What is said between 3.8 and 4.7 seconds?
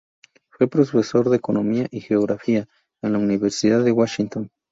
de Washington.